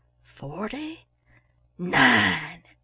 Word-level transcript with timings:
"FORTY 0.23 1.05
NINE!" 1.77 2.63